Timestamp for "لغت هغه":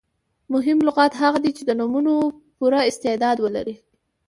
0.85-1.37